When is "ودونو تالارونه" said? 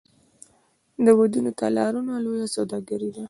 1.19-2.11